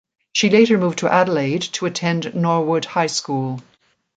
She 0.33 0.49
later 0.49 0.79
moved 0.79 0.97
to 0.99 1.13
Adelaide 1.13 1.61
to 1.73 1.85
attend 1.85 2.33
Norwood 2.33 2.85
High 2.85 3.05
School. 3.05 3.61